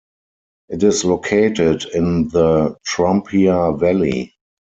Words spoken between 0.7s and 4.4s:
is located in the Trompia valley.